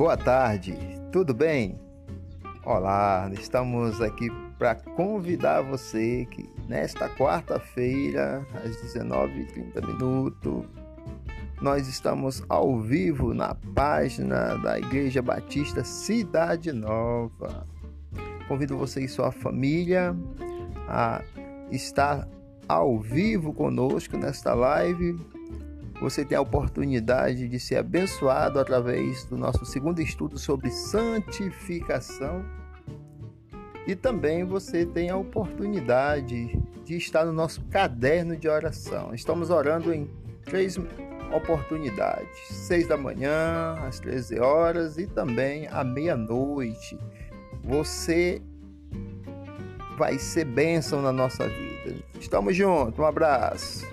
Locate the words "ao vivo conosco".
22.66-24.16